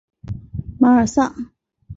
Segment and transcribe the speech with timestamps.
[0.79, 1.31] 马尔萨。